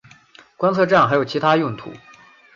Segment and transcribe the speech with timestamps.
[0.57, 1.93] 观测站还有其它用途。